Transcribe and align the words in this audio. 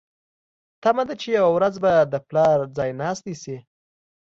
تمه 0.83 1.03
ده 1.09 1.13
چې 1.21 1.27
یوه 1.39 1.51
ورځ 1.55 1.75
به 1.83 1.91
د 2.13 2.15
پلار 2.27 2.57
ځایناستې 2.77 3.33
شي. 3.41 3.57